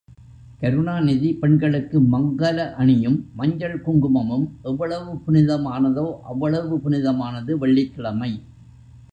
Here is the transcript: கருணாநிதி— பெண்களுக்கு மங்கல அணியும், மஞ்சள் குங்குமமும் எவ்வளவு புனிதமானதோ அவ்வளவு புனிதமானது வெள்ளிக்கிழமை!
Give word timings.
கருணாநிதி— 0.61 1.29
பெண்களுக்கு 1.39 1.97
மங்கல 2.13 2.65
அணியும், 2.77 3.19
மஞ்சள் 3.33 3.77
குங்குமமும் 3.81 4.47
எவ்வளவு 4.63 5.13
புனிதமானதோ 5.27 6.07
அவ்வளவு 6.23 6.77
புனிதமானது 6.79 7.57
வெள்ளிக்கிழமை! 7.57 8.33